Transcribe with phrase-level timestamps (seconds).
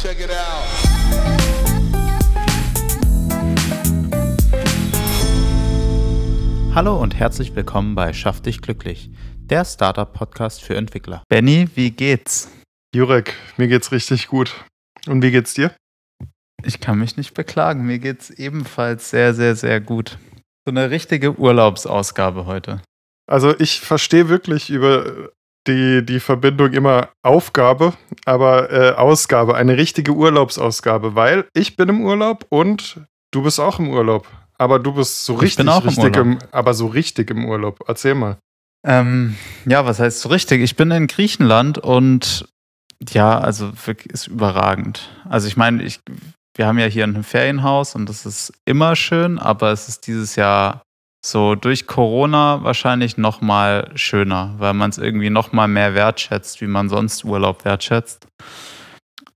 [0.00, 0.62] Check it out.
[6.72, 11.24] Hallo und herzlich willkommen bei Schaff dich glücklich, der Startup-Podcast für Entwickler.
[11.28, 12.48] Benny, wie geht's?
[12.94, 14.64] Jurek, mir geht's richtig gut.
[15.08, 15.72] Und wie geht's dir?
[16.62, 17.84] Ich kann mich nicht beklagen.
[17.84, 20.16] Mir geht's ebenfalls sehr, sehr, sehr gut.
[20.64, 22.80] So eine richtige Urlaubsausgabe heute.
[23.26, 25.30] Also ich verstehe wirklich über
[25.68, 27.92] die, die Verbindung immer Aufgabe,
[28.24, 33.00] aber äh, Ausgabe, eine richtige Urlaubsausgabe, weil ich bin im Urlaub und
[33.30, 34.26] du bist auch im Urlaub.
[34.56, 36.42] Aber du bist so richtig, ich richtig im Urlaub.
[36.42, 37.78] im, aber so richtig im Urlaub.
[37.86, 38.38] Erzähl mal.
[38.84, 39.36] Ähm,
[39.66, 40.62] ja, was heißt so richtig?
[40.62, 42.48] Ich bin in Griechenland und
[43.08, 45.10] ja, also wirklich ist überragend.
[45.28, 46.00] Also ich meine, ich,
[46.56, 50.34] wir haben ja hier ein Ferienhaus und das ist immer schön, aber es ist dieses
[50.34, 50.82] Jahr
[51.30, 56.60] so durch Corona wahrscheinlich noch mal schöner, weil man es irgendwie noch mal mehr wertschätzt,
[56.60, 58.26] wie man sonst Urlaub wertschätzt.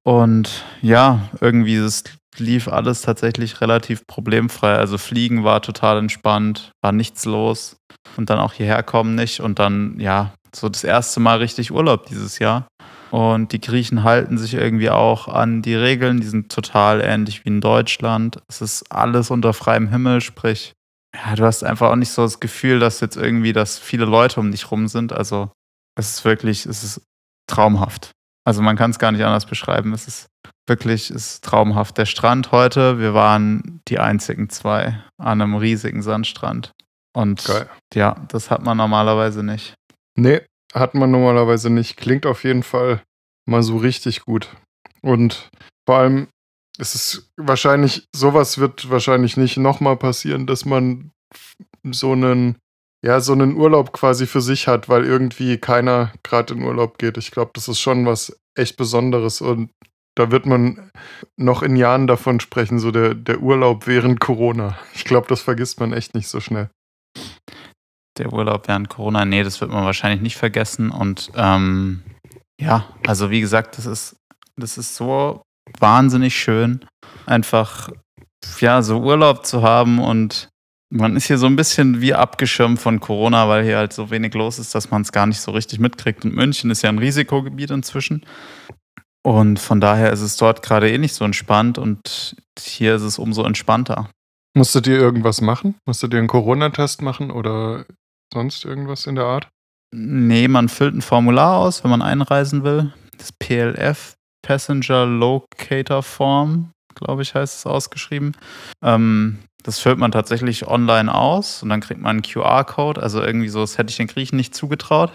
[0.04, 2.04] Und ja, irgendwie es
[2.38, 4.74] lief alles tatsächlich relativ problemfrei.
[4.74, 7.76] Also Fliegen war total entspannt, war nichts los
[8.16, 12.06] und dann auch hierher kommen nicht und dann ja, so das erste Mal richtig Urlaub
[12.06, 12.66] dieses Jahr.
[13.10, 17.50] Und die Griechen halten sich irgendwie auch an die Regeln, die sind total ähnlich wie
[17.50, 18.38] in Deutschland.
[18.48, 20.72] Es ist alles unter freiem Himmel, sprich,
[21.14, 24.40] ja, du hast einfach auch nicht so das Gefühl, dass jetzt irgendwie, dass viele Leute
[24.40, 25.12] um dich rum sind.
[25.12, 25.50] Also
[25.96, 27.02] es ist wirklich, es ist
[27.46, 28.12] traumhaft.
[28.44, 29.92] Also man kann es gar nicht anders beschreiben.
[29.92, 30.26] Es ist
[30.66, 31.98] wirklich, es ist traumhaft.
[31.98, 36.72] Der Strand heute, wir waren die einzigen zwei an einem riesigen Sandstrand.
[37.14, 37.68] Und Geil.
[37.94, 39.74] ja, das hat man normalerweise nicht.
[40.16, 40.40] Nee,
[40.72, 41.96] hat man normalerweise nicht.
[41.96, 43.02] Klingt auf jeden Fall
[43.46, 44.48] mal so richtig gut.
[45.02, 45.50] Und
[45.86, 46.28] vor allem
[46.78, 51.10] ist es wahrscheinlich, sowas wird wahrscheinlich nicht nochmal passieren, dass man
[51.90, 52.56] so einen,
[53.04, 57.18] ja, so einen Urlaub quasi für sich hat, weil irgendwie keiner gerade in Urlaub geht.
[57.18, 59.70] Ich glaube, das ist schon was echt Besonderes und
[60.14, 60.90] da wird man
[61.38, 64.78] noch in Jahren davon sprechen, so der, der Urlaub während Corona.
[64.94, 66.70] Ich glaube, das vergisst man echt nicht so schnell.
[68.18, 70.90] Der Urlaub während Corona, nee, das wird man wahrscheinlich nicht vergessen.
[70.90, 72.02] Und ähm,
[72.60, 74.16] ja, also wie gesagt, das ist,
[74.56, 75.42] das ist so
[75.78, 76.84] wahnsinnig schön,
[77.26, 77.90] einfach
[78.60, 80.48] ja, so Urlaub zu haben und
[80.90, 84.34] man ist hier so ein bisschen wie abgeschirmt von Corona, weil hier halt so wenig
[84.34, 86.24] los ist, dass man es gar nicht so richtig mitkriegt.
[86.24, 88.26] Und München ist ja ein Risikogebiet inzwischen.
[89.24, 93.18] Und von daher ist es dort gerade eh nicht so entspannt und hier ist es
[93.18, 94.10] umso entspannter.
[94.54, 95.76] Musstet ihr irgendwas machen?
[95.86, 97.86] Musstet ihr einen Corona-Test machen oder
[98.32, 99.48] sonst irgendwas in der Art?
[99.94, 102.92] Nee, man füllt ein Formular aus, wenn man einreisen will.
[103.16, 108.36] Das PLF, Passenger Locator Form, glaube ich, heißt es ausgeschrieben.
[108.84, 113.00] Ähm, das füllt man tatsächlich online aus und dann kriegt man einen QR-Code.
[113.00, 115.12] Also irgendwie so, das hätte ich den Griechen nicht zugetraut.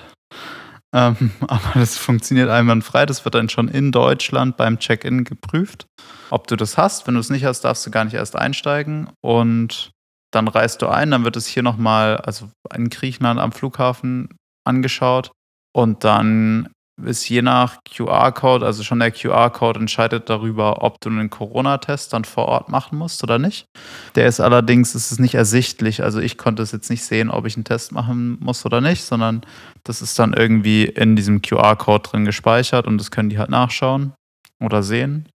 [0.95, 3.05] Ähm, aber das funktioniert einwandfrei.
[3.05, 5.85] Das wird dann schon in Deutschland beim Check-in geprüft,
[6.29, 7.07] ob du das hast.
[7.07, 9.09] Wenn du es nicht hast, darfst du gar nicht erst einsteigen.
[9.21, 9.91] Und
[10.31, 14.29] dann reist du ein, dann wird es hier nochmal, also in Griechenland am Flughafen
[14.65, 15.31] angeschaut.
[15.73, 16.69] Und dann
[17.03, 22.25] ist je nach QR-Code, also schon der QR-Code entscheidet darüber, ob du einen Corona-Test dann
[22.25, 23.67] vor Ort machen musst oder nicht.
[24.15, 26.03] Der ist allerdings, ist es nicht ersichtlich.
[26.03, 29.03] Also ich konnte es jetzt nicht sehen, ob ich einen Test machen muss oder nicht,
[29.03, 29.41] sondern
[29.83, 34.13] das ist dann irgendwie in diesem QR-Code drin gespeichert und das können die halt nachschauen
[34.59, 35.29] oder sehen.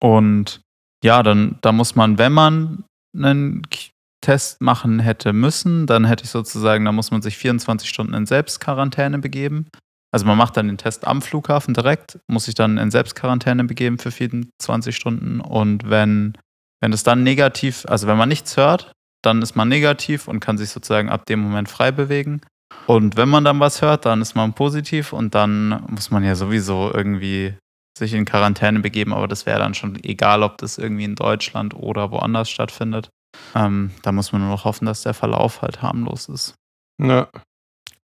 [0.00, 0.60] Und
[1.04, 3.62] ja, dann da muss man, wenn man einen
[4.20, 8.24] Test machen hätte müssen, dann hätte ich sozusagen, da muss man sich 24 Stunden in
[8.24, 9.66] Selbstquarantäne begeben.
[10.12, 13.98] Also man macht dann den Test am Flughafen direkt, muss sich dann in Selbstquarantäne begeben
[13.98, 16.36] für 24 Stunden und wenn,
[16.80, 18.92] wenn es dann negativ, also wenn man nichts hört,
[19.22, 22.42] dann ist man negativ und kann sich sozusagen ab dem Moment frei bewegen.
[22.86, 26.34] Und wenn man dann was hört, dann ist man positiv und dann muss man ja
[26.34, 27.54] sowieso irgendwie
[27.96, 31.74] sich in Quarantäne begeben, aber das wäre dann schon egal, ob das irgendwie in Deutschland
[31.74, 33.10] oder woanders stattfindet.
[33.54, 36.54] Ähm, da muss man nur noch hoffen, dass der Verlauf halt harmlos ist.
[37.00, 37.28] Ja.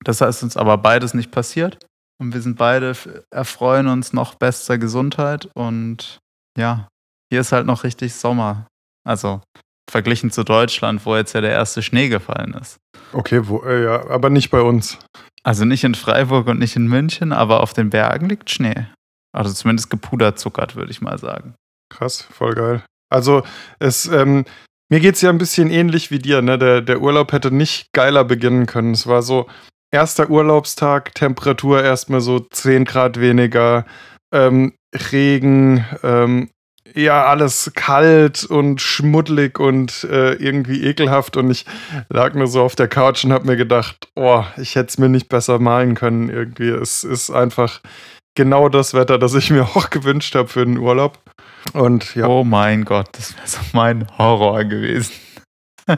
[0.05, 1.78] Das heißt uns aber beides nicht passiert.
[2.19, 2.94] Und wir sind beide,
[3.31, 5.49] erfreuen uns noch bester Gesundheit.
[5.54, 6.19] Und
[6.56, 6.88] ja,
[7.31, 8.67] hier ist halt noch richtig Sommer.
[9.06, 9.43] Also
[9.91, 12.79] verglichen zu Deutschland, wo jetzt ja der erste Schnee gefallen ist.
[13.12, 14.99] Okay, wo, äh, ja, aber nicht bei uns.
[15.43, 18.87] Also nicht in Freiburg und nicht in München, aber auf den Bergen liegt Schnee.
[19.32, 21.55] Also zumindest gepuderzuckert, würde ich mal sagen.
[21.88, 22.82] Krass, voll geil.
[23.11, 23.44] Also,
[23.79, 24.44] es, ähm,
[24.91, 26.58] mir geht es ja ein bisschen ähnlich wie dir, ne?
[26.58, 28.93] Der, der Urlaub hätte nicht geiler beginnen können.
[28.93, 29.46] Es war so,
[29.96, 33.87] erster Urlaubstag, Temperatur erstmal so 10 Grad weniger,
[34.31, 34.75] ähm,
[35.10, 36.50] Regen, ähm,
[36.94, 41.38] ja, alles kalt und schmuddelig und äh, irgendwie ekelhaft.
[41.38, 41.64] Und ich
[42.10, 45.08] lag nur so auf der Couch und habe mir gedacht, oh, ich hätte es mir
[45.08, 46.28] nicht besser malen können.
[46.28, 47.81] Irgendwie, es ist einfach
[48.34, 51.19] genau das Wetter, das ich mir auch gewünscht habe für den Urlaub.
[51.72, 52.26] Und ja.
[52.26, 55.14] Oh mein Gott, das wäre so mein Horror gewesen.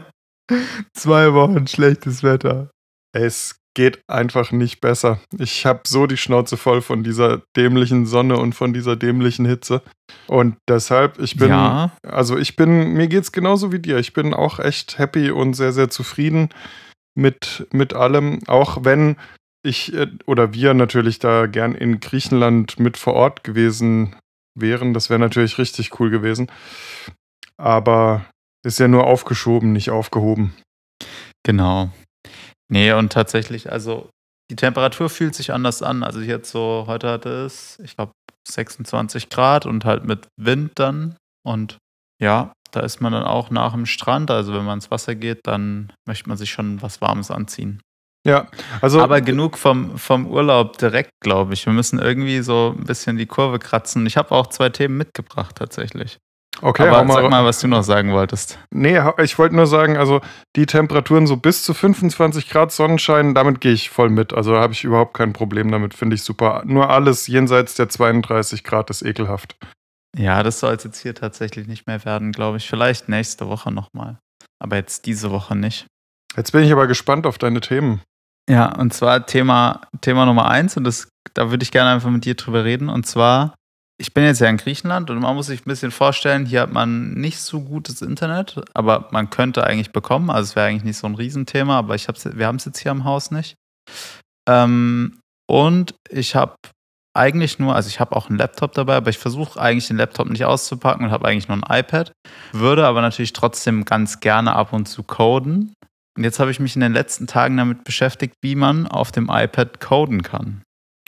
[0.94, 2.70] Zwei Wochen schlechtes Wetter.
[3.12, 5.20] Es geht einfach nicht besser.
[5.38, 9.82] Ich habe so die Schnauze voll von dieser dämlichen Sonne und von dieser dämlichen Hitze.
[10.26, 11.92] Und deshalb, ich bin, Ja.
[12.02, 13.98] also ich bin, mir geht's genauso wie dir.
[13.98, 16.48] Ich bin auch echt happy und sehr, sehr zufrieden
[17.14, 18.40] mit, mit allem.
[18.48, 19.16] Auch wenn
[19.64, 24.16] ich äh, oder wir natürlich da gern in Griechenland mit vor Ort gewesen
[24.54, 24.94] wären.
[24.94, 26.50] Das wäre natürlich richtig cool gewesen.
[27.56, 28.24] Aber
[28.64, 30.54] ist ja nur aufgeschoben, nicht aufgehoben.
[31.44, 31.90] Genau.
[32.70, 34.10] Nee, und tatsächlich, also
[34.50, 36.02] die Temperatur fühlt sich anders an.
[36.02, 38.12] Also jetzt so, heute hatte es, ich glaube,
[38.48, 41.16] 26 Grad und halt mit Wind dann.
[41.46, 41.78] Und
[42.20, 44.30] ja, da ist man dann auch nach dem Strand.
[44.30, 47.80] Also wenn man ins Wasser geht, dann möchte man sich schon was Warmes anziehen.
[48.26, 48.48] Ja,
[48.80, 51.64] also Aber genug vom, vom Urlaub direkt, glaube ich.
[51.64, 54.06] Wir müssen irgendwie so ein bisschen die Kurve kratzen.
[54.06, 56.18] Ich habe auch zwei Themen mitgebracht tatsächlich.
[56.62, 58.58] Okay, Aber sag mal, was du noch sagen wolltest.
[58.70, 60.20] Nee, ich wollte nur sagen, also
[60.56, 64.32] die Temperaturen so bis zu 25 Grad Sonnenschein, damit gehe ich voll mit.
[64.32, 66.62] Also habe ich überhaupt kein Problem damit, finde ich super.
[66.64, 69.56] Nur alles jenseits der 32 Grad ist ekelhaft.
[70.16, 72.68] Ja, das soll es jetzt hier tatsächlich nicht mehr werden, glaube ich.
[72.68, 74.18] Vielleicht nächste Woche nochmal.
[74.58, 75.86] Aber jetzt diese Woche nicht.
[76.36, 78.00] Jetzt bin ich aber gespannt auf deine Themen.
[78.48, 82.24] Ja, und zwar Thema, Thema Nummer eins, und das, da würde ich gerne einfach mit
[82.24, 82.88] dir drüber reden.
[82.88, 83.54] Und zwar,
[84.00, 86.72] ich bin jetzt ja in Griechenland und man muss sich ein bisschen vorstellen, hier hat
[86.72, 90.30] man nicht so gutes Internet, aber man könnte eigentlich bekommen.
[90.30, 92.78] Also es wäre eigentlich nicht so ein Riesenthema, aber ich hab's, wir haben es jetzt
[92.78, 93.56] hier am Haus nicht.
[94.48, 95.18] Ähm,
[95.50, 96.54] und ich habe
[97.14, 100.30] eigentlich nur, also ich habe auch einen Laptop dabei, aber ich versuche eigentlich den Laptop
[100.30, 102.12] nicht auszupacken und habe eigentlich nur ein iPad.
[102.52, 105.74] Würde aber natürlich trotzdem ganz gerne ab und zu coden.
[106.16, 109.28] Und jetzt habe ich mich in den letzten Tagen damit beschäftigt, wie man auf dem
[109.30, 110.62] iPad coden kann.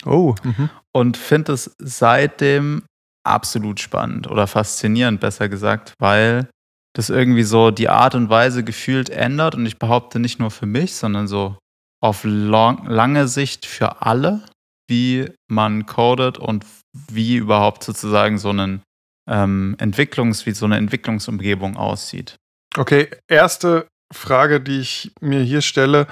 [0.04, 0.70] Oh, mhm.
[0.92, 2.82] Und finde es seitdem
[3.25, 6.48] absolut spannend oder faszinierend, besser gesagt, weil
[6.94, 9.54] das irgendwie so die Art und Weise gefühlt ändert.
[9.54, 11.56] Und ich behaupte nicht nur für mich, sondern so
[12.02, 14.42] auf long, lange Sicht für alle,
[14.88, 16.64] wie man codet und
[17.10, 18.82] wie überhaupt sozusagen so einen
[19.28, 22.37] ähm, Entwicklungs, wie so eine Entwicklungsumgebung aussieht.
[22.76, 23.08] okay.
[23.28, 26.08] Erste Frage, die ich mir hier stelle.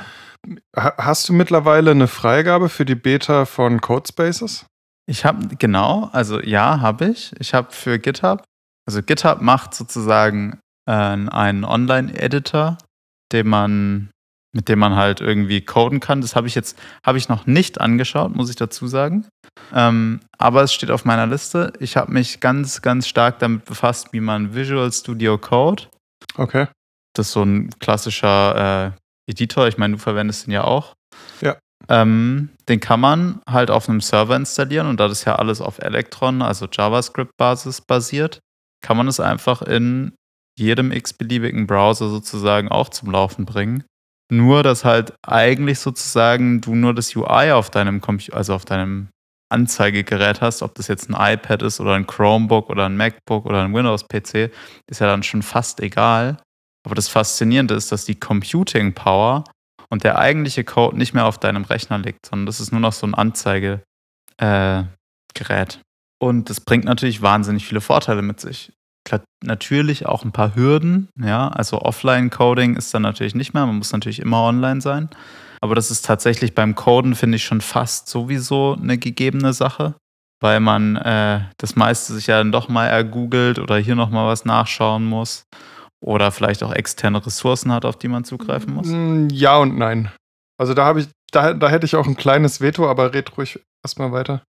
[0.77, 4.67] Ha- Hast du mittlerweile eine Freigabe für die Beta von Codespaces?
[5.09, 7.33] Ich habe, genau, also ja, habe ich.
[7.39, 8.45] Ich habe für GitHub,
[8.87, 12.77] also GitHub macht sozusagen äh, einen Online-Editor,
[13.33, 14.11] den man,
[14.55, 16.21] mit dem man halt irgendwie coden kann.
[16.21, 19.27] Das habe ich jetzt, habe ich noch nicht angeschaut, muss ich dazu sagen.
[19.75, 21.73] Ähm, aber es steht auf meiner Liste.
[21.81, 25.85] Ich habe mich ganz, ganz stark damit befasst, wie man Visual Studio Code,
[26.37, 26.69] Okay.
[27.15, 30.95] das ist so ein klassischer äh, Editor, ich meine, du verwendest den ja auch.
[31.41, 31.57] Ja.
[31.89, 35.79] Ähm, den kann man halt auf einem Server installieren und da das ja alles auf
[35.79, 38.41] Electron, also JavaScript-Basis basiert,
[38.85, 40.13] kann man es einfach in
[40.59, 43.85] jedem x-beliebigen Browser sozusagen auch zum Laufen bringen.
[44.31, 49.09] Nur, dass halt eigentlich sozusagen du nur das UI auf deinem Computer, also auf deinem
[49.51, 53.63] Anzeigegerät hast, ob das jetzt ein iPad ist oder ein Chromebook oder ein MacBook oder
[53.63, 54.53] ein Windows-PC,
[54.91, 56.37] ist ja dann schon fast egal.
[56.85, 59.45] Aber das Faszinierende ist, dass die Computing Power
[59.91, 62.93] und der eigentliche Code nicht mehr auf deinem Rechner liegt, sondern das ist nur noch
[62.93, 63.83] so ein Anzeigegerät.
[64.39, 65.79] Äh,
[66.21, 68.73] und das bringt natürlich wahnsinnig viele Vorteile mit sich.
[69.05, 73.79] Klar, natürlich auch ein paar Hürden, ja, also Offline-Coding ist dann natürlich nicht mehr, man
[73.79, 75.09] muss natürlich immer online sein.
[75.61, 79.95] Aber das ist tatsächlich beim Coden, finde ich, schon fast sowieso eine gegebene Sache,
[80.41, 84.45] weil man äh, das meiste sich ja dann doch mal ergoogelt oder hier nochmal was
[84.45, 85.45] nachschauen muss
[86.05, 88.87] oder vielleicht auch externe Ressourcen hat, auf die man zugreifen muss.
[88.89, 90.11] Mm, Ja und nein.
[90.59, 93.61] Also da habe ich, da, da hätte ich auch ein kleines Veto, aber red ruhig
[93.85, 94.43] erstmal weiter.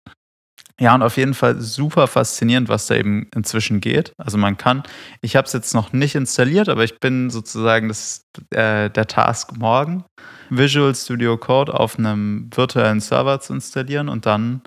[0.79, 4.13] Ja, und auf jeden Fall super faszinierend, was da eben inzwischen geht.
[4.19, 4.83] Also man kann,
[5.23, 9.57] ich habe es jetzt noch nicht installiert, aber ich bin sozusagen das, äh, der Task
[9.57, 10.05] morgen,
[10.51, 14.61] Visual Studio Code auf einem virtuellen Server zu installieren und dann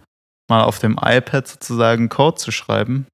[0.50, 3.05] mal auf dem iPad sozusagen Code zu schreiben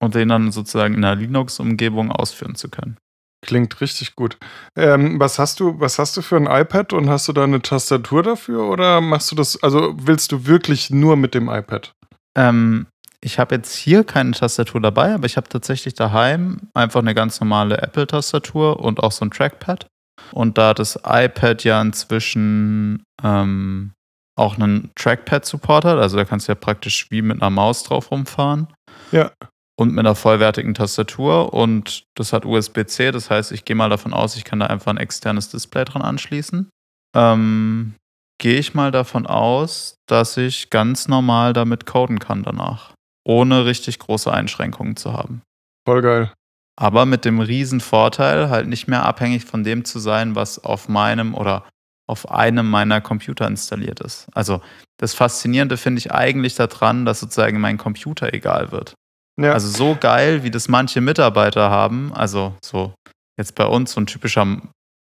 [0.00, 2.96] und den dann sozusagen in einer Linux-Umgebung ausführen zu können.
[3.42, 4.38] Klingt richtig gut.
[4.76, 7.62] Ähm, was hast du, was hast du für ein iPad und hast du da eine
[7.62, 11.92] Tastatur dafür oder machst du das, also willst du wirklich nur mit dem iPad?
[12.36, 12.86] Ähm,
[13.20, 17.40] ich habe jetzt hier keine Tastatur dabei, aber ich habe tatsächlich daheim einfach eine ganz
[17.40, 19.86] normale Apple-Tastatur und auch so ein Trackpad.
[20.32, 23.92] Und da das iPad ja inzwischen ähm,
[24.36, 28.10] auch einen Trackpad-Support hat, also da kannst du ja praktisch wie mit einer Maus drauf
[28.10, 28.68] rumfahren.
[29.12, 29.30] Ja.
[29.78, 34.14] Und mit einer vollwertigen Tastatur und das hat USB-C, das heißt, ich gehe mal davon
[34.14, 36.70] aus, ich kann da einfach ein externes Display dran anschließen.
[37.14, 37.94] Ähm,
[38.38, 43.98] gehe ich mal davon aus, dass ich ganz normal damit coden kann danach, ohne richtig
[43.98, 45.42] große Einschränkungen zu haben.
[45.86, 46.32] Voll geil.
[46.78, 50.88] Aber mit dem riesen Vorteil, halt nicht mehr abhängig von dem zu sein, was auf
[50.88, 51.64] meinem oder
[52.06, 54.28] auf einem meiner Computer installiert ist.
[54.32, 54.60] Also
[54.98, 58.94] das Faszinierende finde ich eigentlich daran, dass sozusagen mein Computer egal wird.
[59.40, 59.52] Ja.
[59.52, 62.94] Also so geil, wie das manche Mitarbeiter haben, also so
[63.38, 64.60] jetzt bei uns so ein typischer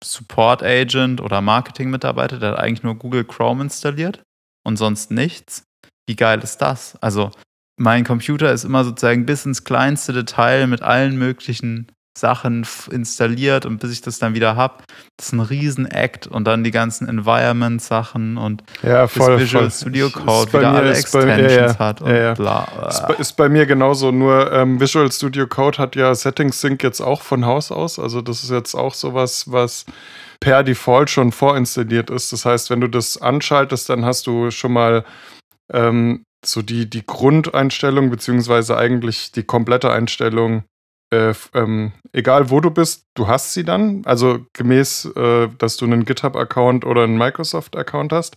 [0.04, 4.22] Support Agent oder Marketing-Mitarbeiter, der hat eigentlich nur Google Chrome installiert
[4.64, 5.64] und sonst nichts.
[6.08, 6.96] Wie geil ist das?
[7.02, 7.30] Also
[7.78, 13.78] mein Computer ist immer sozusagen bis ins kleinste Detail mit allen möglichen Sachen installiert und
[13.78, 14.82] bis ich das dann wieder habe,
[15.16, 19.70] das ist ein Riesen-Act und dann die ganzen Environment-Sachen und ja, voll, Visual voll.
[19.70, 22.88] Studio Code wieder alle Extensions bei, ja, ja, hat und ja, bla.
[22.88, 26.82] Ist bei, ist bei, mir genauso, nur ähm, Visual Studio Code hat ja Settings Sync
[26.82, 29.86] jetzt auch von Haus aus, also das ist jetzt auch sowas, was
[30.42, 32.32] per Default schon vorinstalliert ist.
[32.32, 35.04] Das heißt, wenn du das anschaltest, dann hast du schon mal
[35.72, 40.64] ähm, so die, die Grundeinstellung, beziehungsweise eigentlich die komplette Einstellung
[41.12, 44.02] äh, ähm, egal wo du bist, du hast sie dann.
[44.06, 48.36] Also gemäß, äh, dass du einen GitHub-Account oder einen Microsoft-Account hast.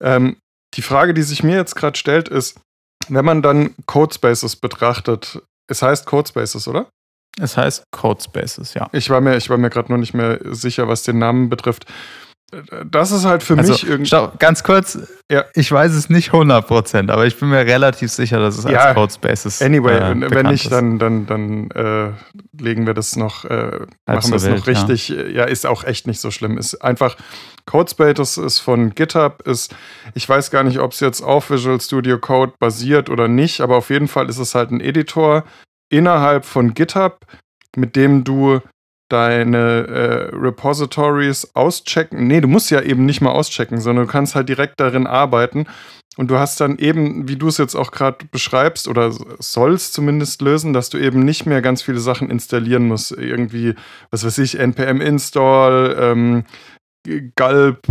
[0.00, 0.36] Ähm,
[0.74, 2.60] die Frage, die sich mir jetzt gerade stellt, ist,
[3.08, 6.88] wenn man dann Codespaces betrachtet, es heißt Codespaces, oder?
[7.40, 8.88] Es heißt Codespaces, ja.
[8.92, 11.86] Ich war mir, ich war mir gerade noch nicht mehr sicher, was den Namen betrifft
[12.90, 14.08] das ist halt für also, mich irgendwie.
[14.08, 14.98] Schau, ganz kurz,
[15.30, 15.44] ja.
[15.54, 18.94] ich weiß es nicht 100%, aber ich bin mir relativ sicher, dass es ja, als
[18.94, 22.12] Codespaces Anyway, äh, wenn nicht, dann, dann, dann äh,
[22.56, 25.08] legen wir das noch, äh, machen wir es noch richtig.
[25.08, 25.24] Ja.
[25.24, 25.44] ja.
[25.44, 26.56] ist auch echt nicht so schlimm.
[26.56, 27.16] Ist einfach,
[27.66, 29.74] Codespaces ist von GitHub, ist,
[30.14, 33.76] ich weiß gar nicht, ob es jetzt auf Visual Studio Code basiert oder nicht, aber
[33.76, 35.42] auf jeden Fall ist es halt ein Editor
[35.88, 37.26] innerhalb von GitHub,
[37.74, 38.60] mit dem du
[39.08, 42.26] deine äh, Repositories auschecken.
[42.26, 45.66] Nee, du musst ja eben nicht mal auschecken, sondern du kannst halt direkt darin arbeiten.
[46.16, 50.40] Und du hast dann eben, wie du es jetzt auch gerade beschreibst, oder sollst zumindest
[50.40, 53.12] lösen, dass du eben nicht mehr ganz viele Sachen installieren musst.
[53.12, 53.74] Irgendwie,
[54.10, 56.44] was weiß ich, npm install, ähm,
[57.36, 57.86] gulp,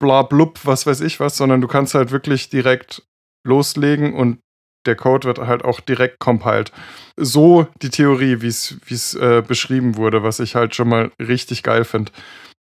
[0.00, 3.02] bla blub, was weiß ich was, sondern du kannst halt wirklich direkt
[3.46, 4.38] loslegen und
[4.86, 6.72] der Code wird halt auch direkt compiled.
[7.16, 11.84] So die Theorie, wie es äh, beschrieben wurde, was ich halt schon mal richtig geil
[11.84, 12.12] finde.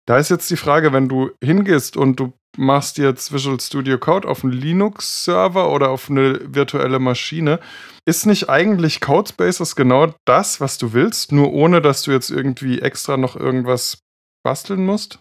[0.07, 4.29] Da ist jetzt die Frage, wenn du hingehst und du machst jetzt Visual Studio Code
[4.29, 7.61] auf einen Linux-Server oder auf eine virtuelle Maschine,
[8.05, 12.81] ist nicht eigentlich Codespaces genau das, was du willst, nur ohne dass du jetzt irgendwie
[12.81, 13.99] extra noch irgendwas
[14.45, 15.19] basteln musst?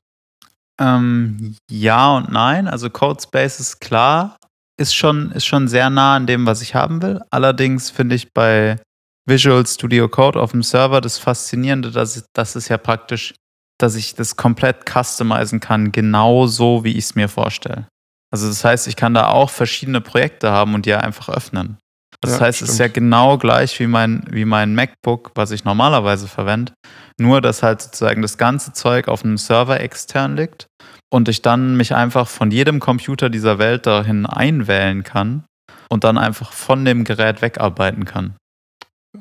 [0.79, 2.67] Ähm, ja und nein.
[2.67, 4.38] Also Codespaces, klar,
[4.81, 7.21] ist schon, ist schon sehr nah an dem, was ich haben will.
[7.29, 8.77] Allerdings finde ich bei
[9.25, 13.33] Visual Studio Code auf dem Server das Faszinierende, dass, dass es ja praktisch,
[13.79, 17.88] dass ich das komplett customizen kann, genau so, wie ich es mir vorstelle.
[18.31, 21.77] Also das heißt, ich kann da auch verschiedene Projekte haben und die einfach öffnen.
[22.21, 22.69] Das ja, heißt, stimmt.
[22.69, 26.73] es ist ja genau gleich wie mein, wie mein MacBook, was ich normalerweise verwende.
[27.19, 30.67] Nur, dass halt sozusagen das ganze Zeug auf einem Server extern liegt
[31.11, 35.43] und ich dann mich einfach von jedem Computer dieser Welt dahin einwählen kann
[35.89, 38.35] und dann einfach von dem Gerät wegarbeiten kann.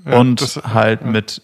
[0.06, 1.08] Ja, und das, halt ja.
[1.08, 1.42] mit,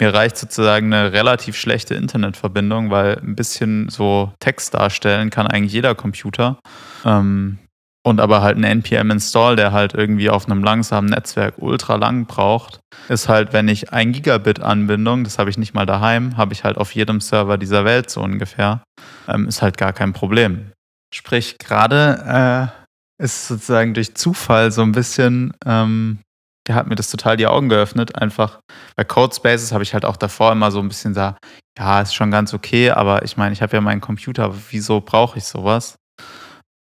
[0.00, 5.72] mir reicht sozusagen eine relativ schlechte Internetverbindung, weil ein bisschen so Text darstellen kann eigentlich
[5.72, 6.58] jeder Computer.
[7.04, 7.58] Ähm,
[8.06, 12.80] und aber halt ein NPM-Install, der halt irgendwie auf einem langsamen Netzwerk ultra lang braucht,
[13.08, 16.64] ist halt, wenn ich ein Gigabit Anbindung, das habe ich nicht mal daheim, habe ich
[16.64, 18.82] halt auf jedem Server dieser Welt so ungefähr,
[19.26, 20.72] ähm, ist halt gar kein Problem.
[21.14, 22.70] Sprich, gerade
[23.18, 26.18] äh, ist sozusagen durch Zufall so ein bisschen, ähm,
[26.66, 28.16] der hat mir das total die Augen geöffnet.
[28.20, 28.58] Einfach
[28.96, 31.36] bei Codespaces habe ich halt auch davor immer so ein bisschen da,
[31.78, 35.38] ja, ist schon ganz okay, aber ich meine, ich habe ja meinen Computer, wieso brauche
[35.38, 35.96] ich sowas?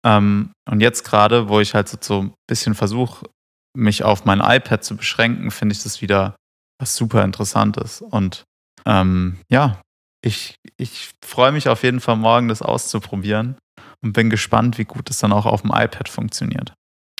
[0.04, 3.26] Ähm, und jetzt gerade, wo ich halt so ein bisschen versuche,
[3.76, 6.36] mich auf mein iPad zu beschränken, finde ich das wieder
[6.78, 8.02] was super Interessantes.
[8.02, 8.44] Und
[8.84, 9.80] ähm, ja,
[10.24, 13.56] ich, ich freue mich auf jeden Fall morgen, das auszuprobieren
[14.02, 16.74] und bin gespannt, wie gut es dann auch auf dem iPad funktioniert.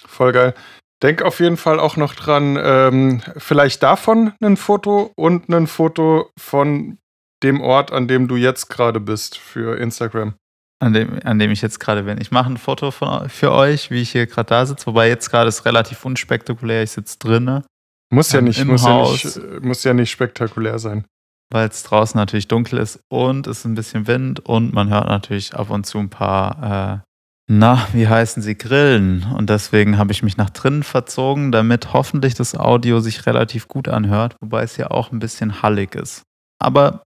[0.04, 0.54] Voll geil.
[1.02, 6.30] Denk auf jeden Fall auch noch dran, ähm, vielleicht davon ein Foto und ein Foto
[6.38, 6.98] von
[7.42, 10.34] dem Ort, an dem du jetzt gerade bist für Instagram
[10.82, 12.20] an dem, an dem ich jetzt gerade bin.
[12.20, 15.30] Ich mache ein Foto von, für euch, wie ich hier gerade da sitze, wobei jetzt
[15.30, 16.82] gerade ist relativ unspektakulär.
[16.82, 17.62] Ich sitze drinnen.
[18.10, 21.04] Muss ja ähm, nicht, muss ja nicht, muss ja nicht spektakulär sein.
[21.50, 25.06] Weil es draußen natürlich dunkel ist und es ist ein bisschen Wind und man hört
[25.06, 27.10] natürlich ab und zu ein paar, äh,
[27.48, 29.24] na, wie heißen sie, Grillen.
[29.36, 33.86] Und deswegen habe ich mich nach drinnen verzogen, damit hoffentlich das Audio sich relativ gut
[33.86, 36.22] anhört, wobei es ja auch ein bisschen hallig ist.
[36.58, 37.02] Aber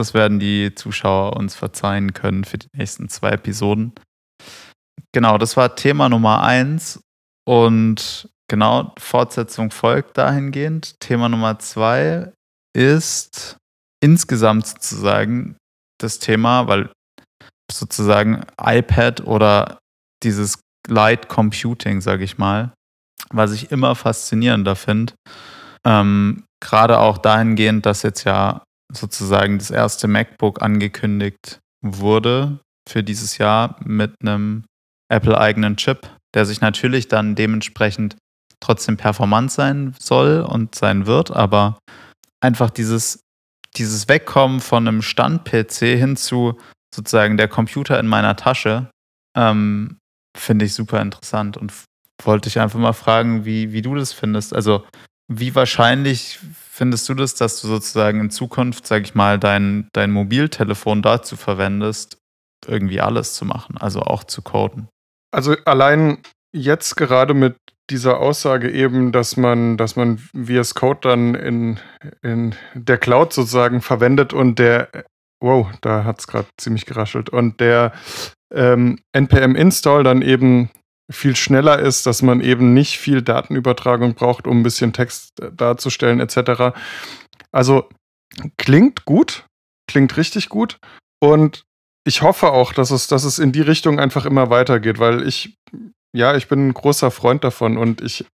[0.00, 3.92] das werden die Zuschauer uns verzeihen können für die nächsten zwei Episoden.
[5.12, 7.00] Genau, das war Thema Nummer eins.
[7.46, 10.98] Und genau, Fortsetzung folgt dahingehend.
[11.00, 12.32] Thema Nummer zwei
[12.76, 13.56] ist
[14.02, 15.56] insgesamt sozusagen
[16.00, 16.90] das Thema, weil
[17.70, 19.78] sozusagen iPad oder
[20.22, 22.72] dieses Light Computing, sage ich mal,
[23.30, 25.14] was ich immer faszinierender finde.
[25.84, 33.38] Ähm, Gerade auch dahingehend, dass jetzt ja sozusagen das erste MacBook angekündigt wurde für dieses
[33.38, 34.64] Jahr mit einem
[35.10, 38.16] Apple-eigenen Chip, der sich natürlich dann dementsprechend
[38.60, 41.78] trotzdem performant sein soll und sein wird, aber
[42.40, 43.20] einfach dieses,
[43.76, 46.58] dieses Wegkommen von einem Stand-PC hin zu
[46.94, 48.90] sozusagen der Computer in meiner Tasche,
[49.36, 49.98] ähm,
[50.36, 51.72] finde ich super interessant und
[52.22, 54.54] wollte ich einfach mal fragen, wie, wie du das findest.
[54.54, 54.84] Also,
[55.30, 60.10] wie wahrscheinlich findest du das, dass du sozusagen in Zukunft, sag ich mal, dein, dein
[60.10, 62.18] Mobiltelefon dazu verwendest,
[62.66, 64.88] irgendwie alles zu machen, also auch zu coden?
[65.32, 66.18] Also allein
[66.52, 67.56] jetzt gerade mit
[67.90, 71.80] dieser Aussage eben, dass man, dass man VS Code dann in,
[72.22, 74.88] in der Cloud sozusagen verwendet und der,
[75.40, 77.92] wow, da hat es gerade ziemlich geraschelt, und der
[78.52, 80.70] ähm, NPM-Install dann eben
[81.10, 86.20] viel schneller ist, dass man eben nicht viel Datenübertragung braucht, um ein bisschen Text darzustellen
[86.20, 86.76] etc.
[87.52, 87.88] Also
[88.56, 89.46] klingt gut,
[89.88, 90.78] klingt richtig gut
[91.22, 91.64] und
[92.06, 95.58] ich hoffe auch, dass es, dass es in die Richtung einfach immer weitergeht, weil ich,
[96.16, 98.24] ja, ich bin ein großer Freund davon und ich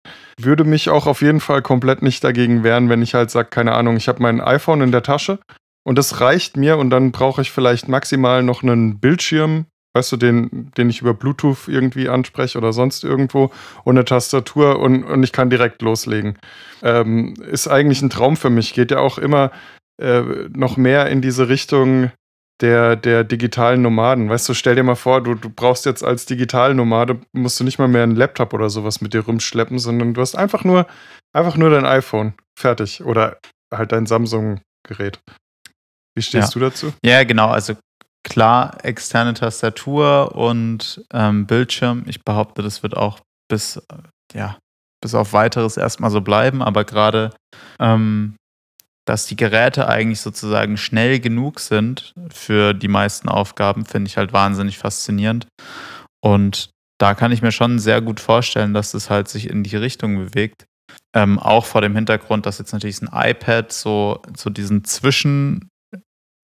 [0.41, 3.75] würde mich auch auf jeden Fall komplett nicht dagegen wehren, wenn ich halt sage, keine
[3.75, 5.41] Ahnung, ich habe mein iPhone in der Tasche
[5.85, 10.17] und das reicht mir und dann brauche ich vielleicht maximal noch einen Bildschirm weißt du,
[10.19, 13.51] den, den ich über Bluetooth irgendwie anspreche oder sonst irgendwo
[13.85, 16.39] und eine Tastatur und, und ich kann direkt loslegen.
[16.83, 18.75] Ähm, ist eigentlich ein Traum für mich.
[18.75, 19.51] Geht ja auch immer
[20.01, 22.11] äh, noch mehr in diese Richtung
[22.61, 24.29] der, der digitalen Nomaden.
[24.29, 27.79] Weißt du, stell dir mal vor, du, du brauchst jetzt als Digitalnomade, musst du nicht
[27.79, 30.87] mal mehr einen Laptop oder sowas mit dir rumschleppen, sondern du hast einfach nur,
[31.33, 32.35] einfach nur dein iPhone.
[32.59, 33.03] Fertig.
[33.03, 33.39] Oder
[33.73, 35.21] halt dein Samsung-Gerät.
[36.15, 36.61] Wie stehst ja.
[36.61, 36.93] du dazu?
[37.03, 37.49] Ja, genau.
[37.49, 37.75] Also
[38.27, 42.03] klar externe Tastatur und ähm, Bildschirm.
[42.07, 43.81] Ich behaupte, das wird auch bis,
[44.35, 44.59] ja,
[45.01, 47.31] bis auf weiteres erstmal so bleiben, aber gerade,
[47.79, 48.35] ähm,
[49.07, 54.33] dass die Geräte eigentlich sozusagen schnell genug sind für die meisten Aufgaben, finde ich halt
[54.33, 55.47] wahnsinnig faszinierend.
[56.21, 59.77] Und da kann ich mir schon sehr gut vorstellen, dass das halt sich in die
[59.77, 60.65] Richtung bewegt.
[61.15, 65.69] Ähm, auch vor dem Hintergrund, dass jetzt natürlich ein iPad so, so diesen Zwischen,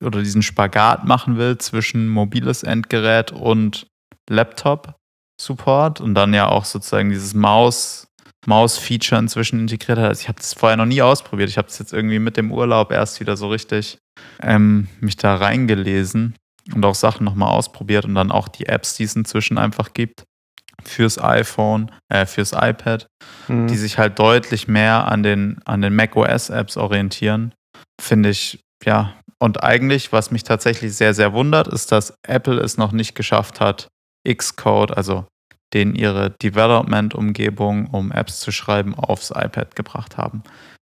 [0.02, 3.86] oder diesen Spagat machen will zwischen mobiles Endgerät und
[4.30, 8.06] Laptop-Support und dann ja auch sozusagen dieses Maus,
[8.46, 10.06] Maus-Feature inzwischen integriert hat.
[10.06, 11.48] Also ich habe das vorher noch nie ausprobiert.
[11.48, 13.98] Ich habe es jetzt irgendwie mit dem Urlaub erst wieder so richtig
[14.42, 16.34] ähm, mich da reingelesen
[16.74, 20.24] und auch Sachen nochmal ausprobiert und dann auch die Apps, die es inzwischen einfach gibt
[20.84, 23.06] fürs iPhone, äh, fürs iPad,
[23.48, 23.68] mhm.
[23.68, 27.54] die sich halt deutlich mehr an den, an den macOS-Apps orientieren,
[28.00, 32.78] finde ich ja und eigentlich, was mich tatsächlich sehr, sehr wundert, ist, dass Apple es
[32.78, 33.88] noch nicht geschafft hat,
[34.24, 35.26] Xcode, also
[35.74, 40.44] den ihre Development-Umgebung, um Apps zu schreiben, aufs iPad gebracht haben.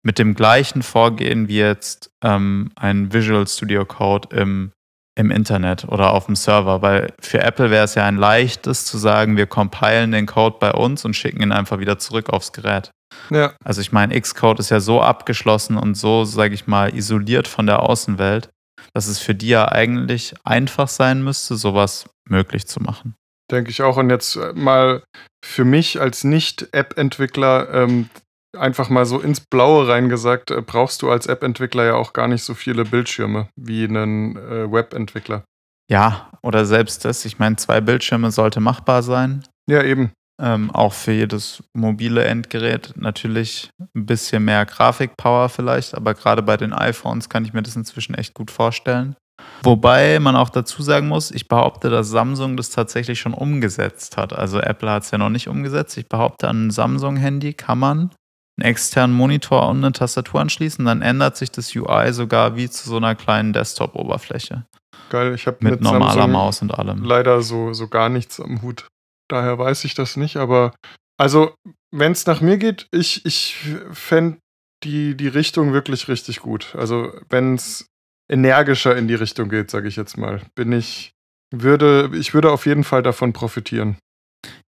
[0.02, 4.72] Mit dem gleichen Vorgehen wie jetzt ähm, ein Visual Studio Code im,
[5.16, 8.98] im Internet oder auf dem Server, weil für Apple wäre es ja ein leichtes zu
[8.98, 12.90] sagen, wir compilen den Code bei uns und schicken ihn einfach wieder zurück aufs Gerät.
[13.30, 13.52] Ja.
[13.64, 17.66] Also ich meine, Xcode ist ja so abgeschlossen und so, sage ich mal, isoliert von
[17.66, 18.50] der Außenwelt,
[18.94, 23.14] dass es für die ja eigentlich einfach sein müsste, sowas möglich zu machen.
[23.50, 23.96] Denke ich auch.
[23.96, 25.02] Und jetzt äh, mal
[25.44, 28.08] für mich als Nicht-App-Entwickler ähm,
[28.56, 32.42] einfach mal so ins Blaue reingesagt, äh, brauchst du als App-Entwickler ja auch gar nicht
[32.42, 35.44] so viele Bildschirme wie einen äh, Web-Entwickler.
[35.90, 37.24] Ja, oder selbst das.
[37.24, 39.44] Ich meine, zwei Bildschirme sollte machbar sein.
[39.68, 40.12] Ja, eben.
[40.42, 46.56] Ähm, auch für jedes mobile Endgerät natürlich ein bisschen mehr Grafikpower vielleicht, aber gerade bei
[46.56, 49.16] den iPhones kann ich mir das inzwischen echt gut vorstellen.
[49.62, 54.32] Wobei man auch dazu sagen muss, ich behaupte, dass Samsung das tatsächlich schon umgesetzt hat.
[54.32, 55.96] Also Apple hat es ja noch nicht umgesetzt.
[55.98, 58.10] Ich behaupte, an einem Samsung-Handy kann man
[58.58, 62.88] einen externen Monitor und eine Tastatur anschließen, dann ändert sich das UI sogar wie zu
[62.88, 64.64] so einer kleinen Desktop-Oberfläche.
[65.10, 67.02] Geil, ich habe mit, mit normaler Samsung Maus und allem.
[67.02, 68.86] Leider so, so gar nichts am Hut.
[69.30, 70.72] Daher weiß ich das nicht, aber
[71.20, 71.54] also,
[71.90, 73.54] wenn es nach mir geht, ich, ich
[73.92, 74.38] fände
[74.82, 76.74] die, die Richtung wirklich richtig gut.
[76.74, 77.86] Also, wenn es
[78.30, 81.12] energischer in die Richtung geht, sage ich jetzt mal, bin ich,
[81.52, 83.98] würde, ich würde auf jeden Fall davon profitieren.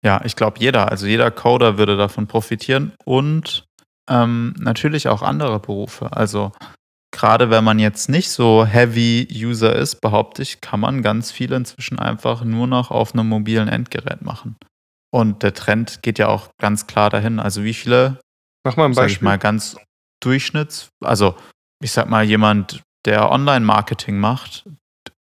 [0.05, 3.67] Ja, ich glaube, jeder, also jeder Coder würde davon profitieren und
[4.09, 6.13] ähm, natürlich auch andere Berufe.
[6.13, 6.51] Also
[7.13, 11.53] gerade wenn man jetzt nicht so Heavy User ist, behaupte ich, kann man ganz viel
[11.53, 14.57] inzwischen einfach nur noch auf einem mobilen Endgerät machen.
[15.13, 17.41] Und der Trend geht ja auch ganz klar dahin.
[17.41, 18.21] Also wie viele,
[18.65, 19.25] Mach mal ein sag ich Beispiel.
[19.27, 19.77] mal, ganz
[20.23, 21.35] Durchschnitts, also
[21.83, 24.65] ich sag mal, jemand, der Online-Marketing macht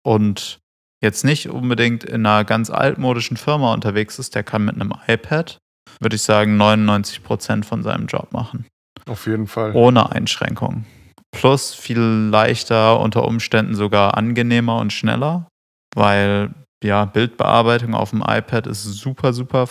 [0.04, 0.60] und
[1.02, 5.58] jetzt nicht unbedingt in einer ganz altmodischen Firma unterwegs ist, der kann mit einem iPad,
[6.02, 8.66] würde ich sagen, 99 Prozent von seinem Job machen.
[9.08, 9.72] Auf jeden Fall.
[9.74, 10.86] Ohne Einschränkungen.
[11.32, 15.48] Plus viel leichter, unter Umständen sogar angenehmer und schneller,
[15.96, 19.68] weil ja, Bildbearbeitung auf dem iPad ist super, super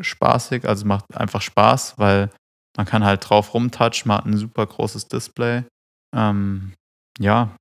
[0.00, 0.66] spaßig.
[0.66, 2.30] Also macht einfach Spaß, weil
[2.76, 5.64] man kann halt drauf rumtouchen, man hat ein super großes Display.
[6.16, 6.72] Ähm,
[7.18, 7.54] ja,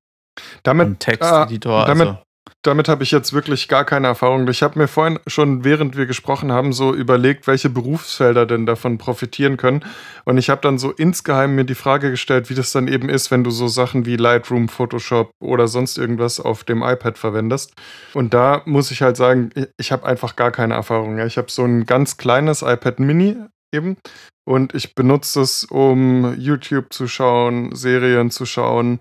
[0.64, 1.86] Damit, und Texteditor.
[1.86, 2.20] damit- also,
[2.62, 4.46] damit habe ich jetzt wirklich gar keine Erfahrung.
[4.50, 8.98] Ich habe mir vorhin schon, während wir gesprochen haben, so überlegt, welche Berufsfelder denn davon
[8.98, 9.86] profitieren können.
[10.26, 13.32] Und ich habe dann so insgeheim mir die Frage gestellt, wie das dann eben ist,
[13.32, 17.74] wenn du so Sachen wie Lightroom, Photoshop oder sonst irgendwas auf dem iPad verwendest.
[18.14, 21.18] Und da muss ich halt sagen, ich- habe einfach gar keine Erfahrung.
[21.20, 23.38] Ich habe so ein ganz kleines iPad Mini
[23.74, 23.98] eben.
[24.46, 29.00] Und ich benutze es, um YouTube zu schauen, Serien zu schauen,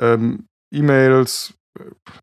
[0.00, 1.54] ähm, E-Mails,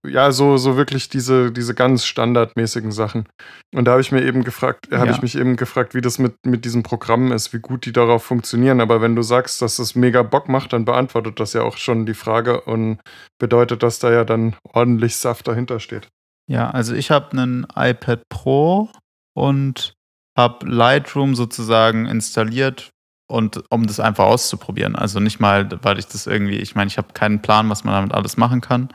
[0.05, 3.27] ja, so, so wirklich diese, diese ganz standardmäßigen Sachen.
[3.73, 5.11] Und da habe ich mir eben gefragt, habe Ja.
[5.13, 8.23] ich mich eben gefragt, wie das mit, mit diesen Programmen ist, wie gut die darauf
[8.23, 8.81] funktionieren.
[8.81, 12.05] Aber wenn du sagst, dass das mega Bock macht, dann beantwortet das ja auch schon
[12.05, 12.99] die Frage und
[13.39, 16.07] bedeutet, dass da ja dann ordentlich Saft dahinter steht.
[16.49, 18.89] ja, also ich habe einen iPad Pro
[19.35, 19.93] und
[20.37, 22.89] habe Lightroom sozusagen installiert
[23.29, 24.95] und um das einfach auszuprobieren.
[24.95, 27.93] Also nicht mal, weil ich das irgendwie, ich meine, ich habe keinen Plan, was man
[27.95, 28.89] damit alles machen kann.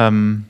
[0.00, 0.48] Ähm,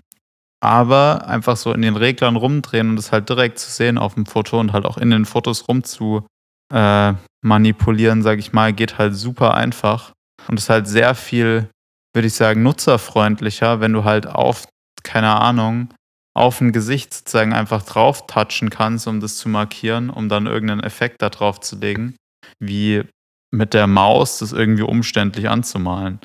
[0.61, 4.25] aber einfach so in den Reglern rumdrehen und es halt direkt zu sehen auf dem
[4.25, 6.27] Foto und halt auch in den Fotos rum zu
[6.73, 10.13] äh, manipulieren, sage ich mal, geht halt super einfach
[10.49, 11.69] und ist halt sehr viel,
[12.15, 14.67] würde ich sagen, nutzerfreundlicher, wenn du halt auf,
[15.03, 15.93] keine Ahnung,
[16.35, 20.83] auf ein Gesicht sozusagen einfach drauf touchen kannst, um das zu markieren, um dann irgendeinen
[20.83, 22.17] Effekt da drauf zu legen,
[22.59, 23.03] wie
[23.53, 26.19] mit der Maus das irgendwie umständlich anzumalen.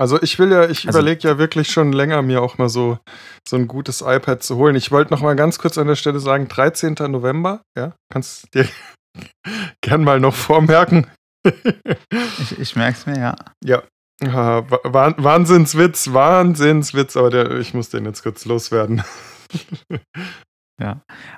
[0.00, 2.98] Also ich will ja, ich Also- überlege ja wirklich schon länger, mir auch mal so,
[3.46, 4.74] so ein gutes iPad zu holen.
[4.74, 6.94] Ich wollte noch mal ganz kurz an der Stelle sagen, 13.
[7.10, 8.66] November, ja, kannst dir
[9.82, 11.06] gern mal noch vormerken.
[12.40, 13.36] Ich, ich merke es mir, ja.
[13.64, 13.82] ja.
[14.24, 19.02] Ah, Wa- Wah- Wahnsinnswitz, Wahnsinnswitz, aber der, ich muss den jetzt kurz loswerden.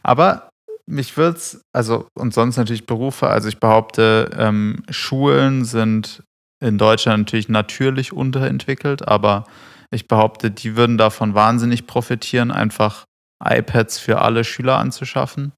[0.02, 0.48] Aber
[0.86, 6.22] mich wird's, also und sonst natürlich Berufe, also ich behaupte, ähm, Schulen sind
[6.64, 9.44] in Deutschland natürlich natürlich unterentwickelt, aber
[9.90, 13.04] ich behaupte, die würden davon wahnsinnig profitieren, einfach
[13.44, 15.52] iPads für alle Schüler anzuschaffen.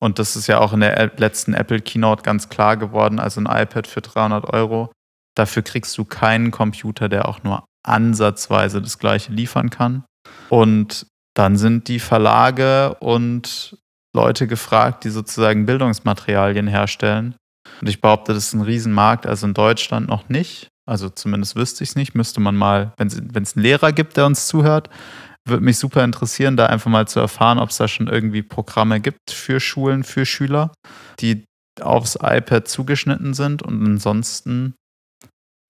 [0.00, 3.18] Und das ist ja auch in der letzten Apple Keynote ganz klar geworden.
[3.18, 4.92] Also ein iPad für 300 Euro.
[5.36, 10.04] Dafür kriegst du keinen Computer, der auch nur ansatzweise das gleiche liefern kann.
[10.48, 13.76] Und dann sind die Verlage und
[14.14, 17.34] Leute gefragt, die sozusagen Bildungsmaterialien herstellen.
[17.80, 20.68] Und ich behaupte, das ist ein Riesenmarkt, also in Deutschland noch nicht.
[20.86, 22.14] Also zumindest wüsste ich es nicht.
[22.14, 24.90] Müsste man mal, wenn es einen Lehrer gibt, der uns zuhört,
[25.46, 29.00] würde mich super interessieren, da einfach mal zu erfahren, ob es da schon irgendwie Programme
[29.00, 30.72] gibt für Schulen, für Schüler,
[31.20, 31.44] die
[31.80, 33.62] aufs iPad zugeschnitten sind.
[33.62, 34.74] Und ansonsten,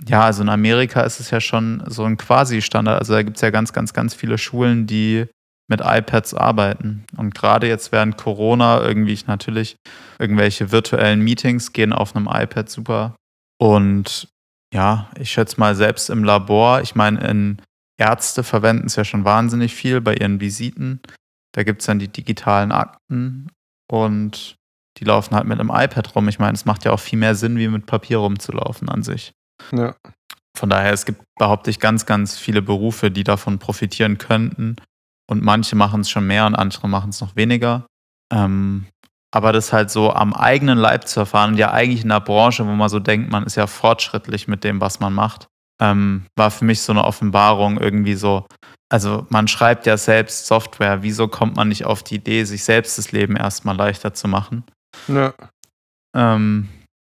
[0.07, 2.99] ja, also in Amerika ist es ja schon so ein Quasi-Standard.
[2.99, 5.27] Also da gibt es ja ganz, ganz, ganz viele Schulen, die
[5.68, 7.05] mit iPads arbeiten.
[7.16, 9.77] Und gerade jetzt während Corona irgendwie natürlich
[10.18, 13.16] irgendwelche virtuellen Meetings gehen auf einem iPad super.
[13.59, 14.29] Und
[14.74, 17.62] ja, ich schätze mal selbst im Labor, ich meine, in
[17.96, 21.00] Ärzte verwenden es ja schon wahnsinnig viel bei ihren Visiten.
[21.53, 23.48] Da gibt es dann die digitalen Akten
[23.90, 24.57] und
[24.98, 26.29] die laufen halt mit einem iPad rum.
[26.29, 29.33] Ich meine, es macht ja auch viel mehr Sinn, wie mit Papier rumzulaufen an sich.
[29.72, 29.94] Ja.
[30.57, 34.77] Von daher, es gibt, behaupte ich, ganz, ganz viele Berufe, die davon profitieren könnten.
[35.31, 37.87] Und manche machen es schon mehr und andere machen es noch weniger.
[38.33, 38.87] Ähm,
[39.35, 42.67] aber das halt so am eigenen Leib zu erfahren und ja eigentlich in einer Branche,
[42.67, 45.49] wo man so denkt, man ist ja fortschrittlich mit dem, was man macht,
[45.81, 48.47] ähm, war für mich so eine Offenbarung irgendwie so.
[48.93, 51.03] Also man schreibt ja selbst Software.
[51.03, 54.65] Wieso kommt man nicht auf die Idee, sich selbst das Leben erstmal leichter zu machen?
[55.09, 55.35] Ja.
[56.17, 56.69] ähm,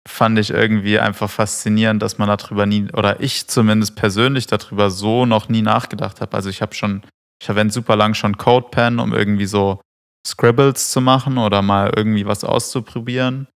[0.08, 5.26] fand ich irgendwie einfach faszinierend, dass man darüber nie, oder ich zumindest persönlich darüber so
[5.26, 6.34] noch nie nachgedacht habe.
[6.34, 7.02] Also ich habe schon,
[7.44, 9.82] ich verwende super lang schon CodePen, um irgendwie so
[10.26, 13.48] Scribbles zu machen oder mal irgendwie was auszuprobieren.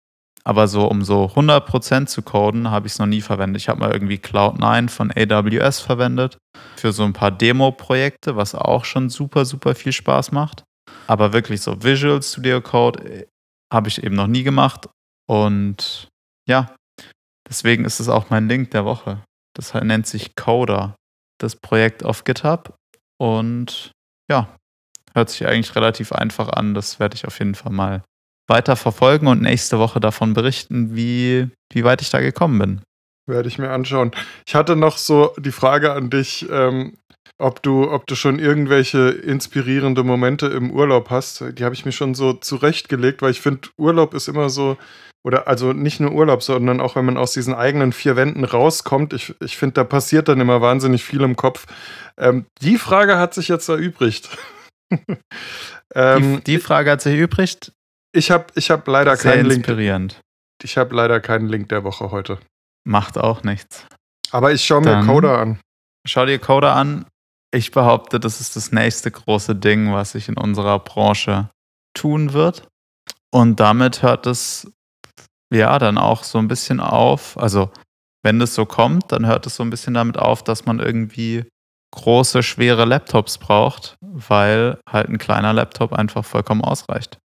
[0.43, 3.61] Aber so, um so 100% zu coden, habe ich es noch nie verwendet.
[3.61, 6.37] Ich habe mal irgendwie Cloud9 von AWS verwendet
[6.75, 10.65] für so ein paar Demo-Projekte, was auch schon super, super viel Spaß macht.
[11.07, 13.27] Aber wirklich so Visual Studio Code äh,
[13.73, 14.89] habe ich eben noch nie gemacht.
[15.29, 16.09] Und
[16.45, 16.75] ja,
[17.47, 19.23] deswegen ist es auch mein Link der Woche.
[19.55, 20.97] Das nennt sich Coder,
[21.39, 22.75] das Projekt auf GitHub.
[23.17, 23.91] Und
[24.29, 24.55] ja,
[25.13, 26.73] hört sich eigentlich relativ einfach an.
[26.73, 28.03] Das werde ich auf jeden Fall mal
[28.47, 32.81] weiter verfolgen und nächste Woche davon berichten, wie, wie weit ich da gekommen bin.
[33.27, 34.11] Werde ich mir anschauen.
[34.45, 36.97] Ich hatte noch so die Frage an dich, ähm,
[37.39, 41.43] ob du, ob du schon irgendwelche inspirierende Momente im Urlaub hast.
[41.57, 44.77] Die habe ich mir schon so zurechtgelegt, weil ich finde, Urlaub ist immer so,
[45.23, 49.13] oder also nicht nur Urlaub, sondern auch wenn man aus diesen eigenen vier Wänden rauskommt.
[49.13, 51.65] Ich, ich finde, da passiert dann immer wahnsinnig viel im Kopf.
[52.17, 54.29] Ähm, die Frage hat sich jetzt erübrigt.
[55.93, 57.71] ähm, die, die, Frage hat sich erübrigt.
[58.13, 60.13] Ich habe ich hab leider Sehr keinen inspirierend.
[60.13, 60.23] Link.
[60.63, 62.39] Ich habe leider keinen Link der Woche heute.
[62.83, 63.85] Macht auch nichts.
[64.31, 65.59] Aber ich schaue mir Coda an.
[66.07, 67.05] Schau dir Coda an.
[67.51, 71.49] Ich behaupte, das ist das nächste große Ding, was sich in unserer Branche
[71.93, 72.67] tun wird.
[73.31, 74.71] Und damit hört es
[75.53, 77.37] ja dann auch so ein bisschen auf.
[77.37, 77.71] Also,
[78.23, 81.45] wenn das so kommt, dann hört es so ein bisschen damit auf, dass man irgendwie
[81.91, 87.17] große, schwere Laptops braucht, weil halt ein kleiner Laptop einfach vollkommen ausreicht.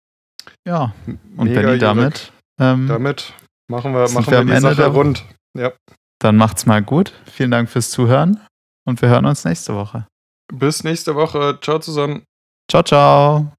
[0.65, 0.93] Ja,
[1.37, 2.31] und Mega Benny, damit.
[2.59, 3.33] Ähm, damit
[3.69, 5.25] machen wir, machen wir, wir die Ende Sache rund.
[5.57, 5.73] Ja.
[6.19, 7.13] Dann macht's mal gut.
[7.25, 8.39] Vielen Dank fürs Zuhören
[8.85, 10.07] und wir hören uns nächste Woche.
[10.51, 11.59] Bis nächste Woche.
[11.61, 12.23] Ciao zusammen.
[12.69, 13.53] Ciao, ciao.